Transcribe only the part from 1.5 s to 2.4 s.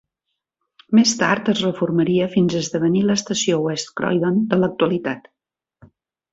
es reformaria